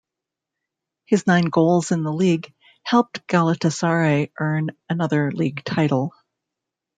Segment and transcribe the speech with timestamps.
[1.05, 2.51] His nine goals in the league
[2.81, 6.11] helped Galatasaray earn another league title.